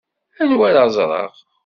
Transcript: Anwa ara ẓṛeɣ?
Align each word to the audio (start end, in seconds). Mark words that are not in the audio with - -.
Anwa 0.41 0.65
ara 0.69 0.83
ẓṛeɣ? 0.95 1.31